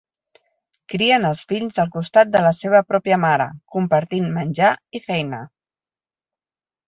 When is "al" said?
1.83-1.91